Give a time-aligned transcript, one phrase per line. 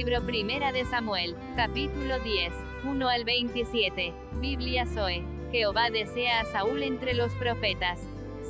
[0.00, 4.14] Libro Primera de Samuel, capítulo 10, 1 al 27.
[4.40, 5.22] Biblia Zoe.
[5.52, 8.00] Jehová desea a Saúl entre los profetas.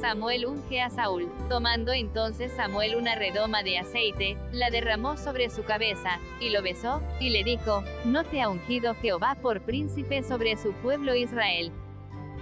[0.01, 1.29] Samuel unge a Saúl.
[1.49, 7.03] Tomando entonces Samuel una redoma de aceite, la derramó sobre su cabeza, y lo besó,
[7.19, 11.73] y le dijo, ¿No te ha ungido Jehová por príncipe sobre su pueblo Israel?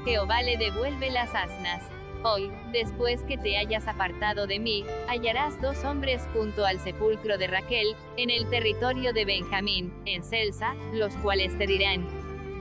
[0.04, 1.82] Jehová le devuelve las asnas.
[2.24, 7.46] Hoy, después que te hayas apartado de mí, hallarás dos hombres junto al sepulcro de
[7.46, 12.04] Raquel, en el territorio de Benjamín, en Celsa, los cuales te dirán,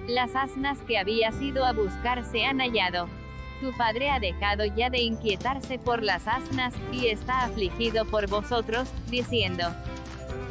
[0.07, 3.09] las asnas que habías ido a buscar se han hallado.
[3.59, 8.87] Tu padre ha dejado ya de inquietarse por las asnas, y está afligido por vosotros,
[9.09, 9.63] diciendo,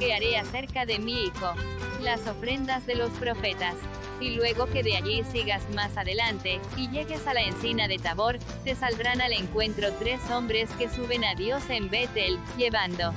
[0.01, 1.55] ¿qué haré acerca de mi hijo?
[2.03, 3.77] Las ofrendas de los profetas
[4.21, 8.39] y luego que de allí sigas más adelante, y llegues a la encina de Tabor,
[8.65, 13.13] te saldrán al encuentro tres hombres que suben a Dios en Betel, llevando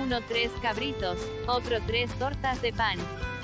[0.00, 2.98] uno tres cabritos, otro tres tortas de pan,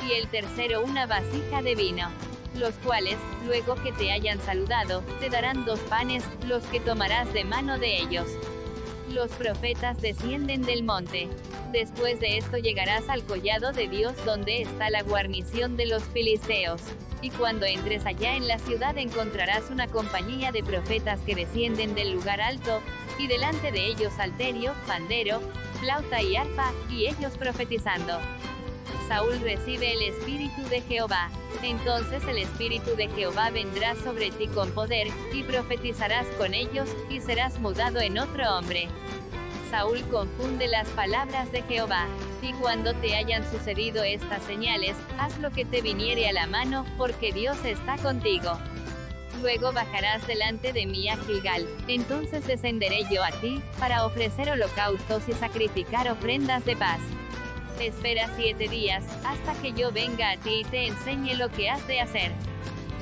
[0.08, 2.08] y el tercero una vasija de vino.
[2.54, 7.44] Los cuales, luego que te hayan saludado, te darán dos panes, los que tomarás de
[7.44, 8.26] mano de ellos.
[9.12, 11.28] Los profetas descienden del monte.
[11.72, 16.82] Después de esto llegarás al collado de Dios donde está la guarnición de los filisteos.
[17.22, 22.12] Y cuando entres allá en la ciudad encontrarás una compañía de profetas que descienden del
[22.12, 22.80] lugar alto,
[23.18, 25.40] y delante de ellos salterio, pandero,
[25.80, 28.20] flauta y arpa, y ellos profetizando.
[29.08, 31.30] Saúl recibe el Espíritu de Jehová.
[31.62, 37.22] Entonces el Espíritu de Jehová vendrá sobre ti con poder, y profetizarás con ellos, y
[37.22, 38.88] serás mudado en otro hombre.
[39.70, 42.06] Saúl confunde las palabras de Jehová.
[42.42, 46.84] Y cuando te hayan sucedido estas señales, haz lo que te viniere a la mano,
[46.98, 48.58] porque Dios está contigo.
[49.40, 55.28] Luego bajarás delante de mí a Gilgal, entonces descenderé yo a ti, para ofrecer holocaustos
[55.28, 57.00] y sacrificar ofrendas de paz.
[57.80, 61.86] Espera siete días, hasta que yo venga a ti y te enseñe lo que has
[61.86, 62.32] de hacer.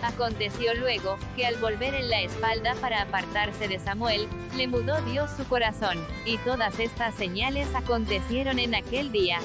[0.02, 5.30] Aconteció luego, que al volver en la espalda para apartarse de Samuel, le mudó Dios
[5.34, 9.38] su corazón, y todas estas señales acontecieron en aquel día.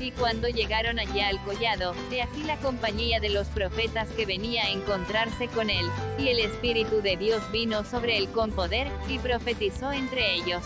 [0.00, 4.64] Y cuando llegaron allá al collado, de aquí la compañía de los profetas que venía
[4.64, 5.86] a encontrarse con él,
[6.18, 10.64] y el Espíritu de Dios vino sobre él con poder, y profetizó entre ellos.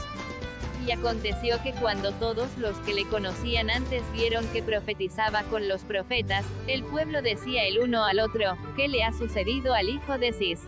[0.89, 5.85] Y aconteció que cuando todos los que le conocían antes vieron que profetizaba con los
[5.85, 10.33] profetas, el pueblo decía el uno al otro, ¿qué le ha sucedido al hijo de
[10.33, 10.67] Cis?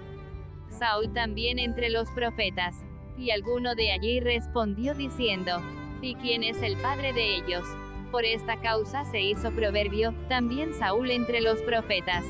[0.69, 2.77] Saúl también entre los profetas.
[3.17, 5.63] Y alguno de allí respondió diciendo,
[6.03, 7.65] ¿y quién es el padre de ellos?
[8.11, 12.27] Por esta causa se hizo proverbio, también Saúl entre los profetas.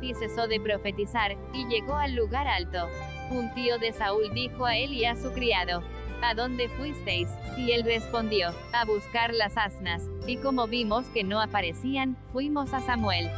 [0.00, 2.88] Y cesó de profetizar, y llegó al lugar alto.
[3.30, 5.82] Un tío de Saúl dijo a él y a su criado,
[6.22, 7.28] ¿A dónde fuisteis?
[7.56, 12.80] Y él respondió, a buscar las asnas, y como vimos que no aparecían, fuimos a
[12.80, 13.30] Samuel.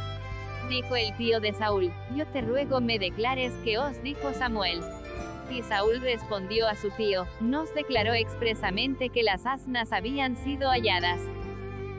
[0.69, 4.81] Dijo el tío de Saúl, yo te ruego me declares que os dijo Samuel.
[5.49, 11.21] Y Saúl respondió a su tío, nos declaró expresamente que las asnas habían sido halladas.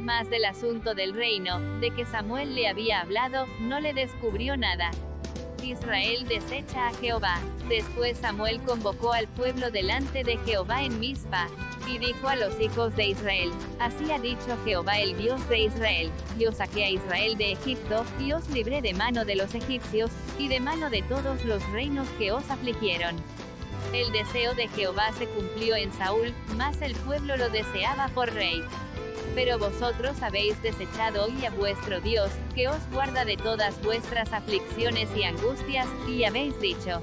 [0.01, 4.91] Mas del asunto del reino, de que Samuel le había hablado, no le descubrió nada.
[5.65, 7.41] Israel desecha a Jehová.
[7.69, 11.49] Después Samuel convocó al pueblo delante de Jehová en Mizpa,
[11.87, 16.11] y dijo a los hijos de Israel, Así ha dicho Jehová el Dios de Israel,
[16.39, 20.49] yo saqué a Israel de Egipto, y os libré de mano de los egipcios, y
[20.49, 23.17] de mano de todos los reinos que os afligieron.
[23.93, 28.63] El deseo de Jehová se cumplió en Saúl, mas el pueblo lo deseaba por rey.
[29.35, 35.09] Pero vosotros habéis desechado hoy a vuestro Dios, que os guarda de todas vuestras aflicciones
[35.17, 37.03] y angustias, y habéis dicho,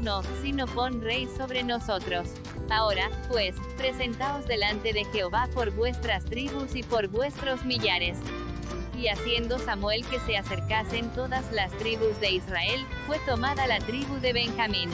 [0.00, 2.28] no, sino pon rey sobre nosotros.
[2.70, 8.18] Ahora, pues, presentaos delante de Jehová por vuestras tribus y por vuestros millares.
[8.98, 14.16] Y haciendo Samuel que se acercasen todas las tribus de Israel, fue tomada la tribu
[14.20, 14.90] de Benjamín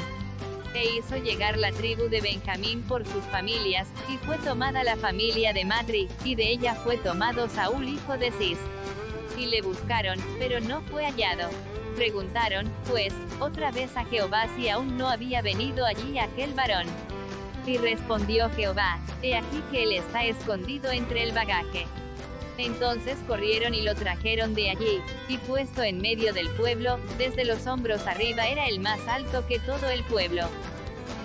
[0.75, 5.52] e hizo llegar la tribu de Benjamín por sus familias, y fue tomada la familia
[5.52, 8.58] de Matri, y de ella fue tomado Saúl hijo de Cis.
[9.37, 11.50] Y le buscaron, pero no fue hallado.
[11.96, 16.87] Preguntaron, pues, otra vez a Jehová si aún no había venido allí aquel varón.
[17.66, 21.87] Y respondió Jehová, he aquí que él está escondido entre el bagaje.
[22.61, 27.67] Entonces corrieron y lo trajeron de allí, y puesto en medio del pueblo, desde los
[27.67, 30.43] hombros arriba era el más alto que todo el pueblo.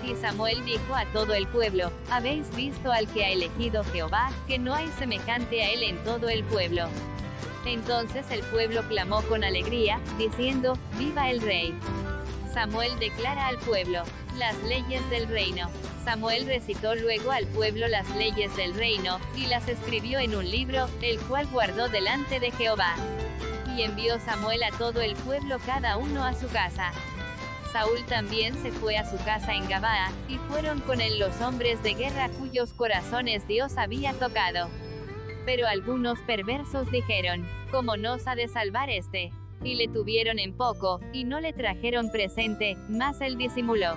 [0.02, 4.58] Y Samuel dijo a todo el pueblo, ¿habéis visto al que ha elegido Jehová, que
[4.58, 6.88] no hay semejante a él en todo el pueblo?
[7.66, 11.74] Entonces el pueblo clamó con alegría, diciendo, Viva el rey.
[12.56, 14.02] Samuel declara al pueblo,
[14.38, 15.68] las leyes del reino.
[16.06, 20.88] Samuel recitó luego al pueblo las leyes del reino, y las escribió en un libro,
[21.02, 22.94] el cual guardó delante de Jehová.
[23.76, 26.92] Y envió Samuel a todo el pueblo cada uno a su casa.
[27.74, 31.82] Saúl también se fue a su casa en Gabaa, y fueron con él los hombres
[31.82, 34.70] de guerra cuyos corazones Dios había tocado.
[35.44, 39.30] Pero algunos perversos dijeron, ¿cómo nos ha de salvar este?
[39.62, 43.94] Y le tuvieron en poco, y no le trajeron presente, mas él disimuló.